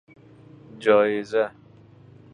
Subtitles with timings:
[0.79, 1.51] جایزه